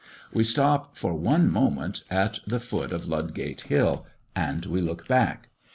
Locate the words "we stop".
0.33-0.97